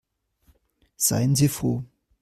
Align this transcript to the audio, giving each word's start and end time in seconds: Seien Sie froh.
Seien 0.95 1.35
Sie 1.35 1.47
froh. 1.47 1.83